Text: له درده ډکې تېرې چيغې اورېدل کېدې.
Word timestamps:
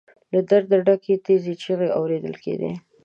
له 0.33 0.39
درده 0.49 0.77
ډکې 0.85 1.13
تېرې 1.25 1.53
چيغې 1.61 1.89
اورېدل 1.97 2.35
کېدې. 2.43 2.71